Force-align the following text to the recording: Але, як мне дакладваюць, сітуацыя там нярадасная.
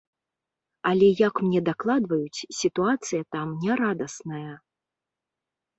Але, 0.91 1.09
як 1.27 1.35
мне 1.49 1.59
дакладваюць, 1.69 2.45
сітуацыя 2.61 3.21
там 3.37 3.47
нярадасная. 3.69 4.47